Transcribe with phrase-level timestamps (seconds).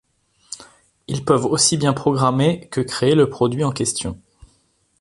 [1.07, 4.19] Ils peuvent aussi bien programmer que créer le produit en question.